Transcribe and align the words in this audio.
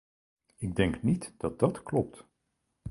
Ik 0.57 0.75
denk 0.75 1.03
niet 1.03 1.33
dat 1.37 1.59
dat 1.59 1.83
klopt. 1.83 2.25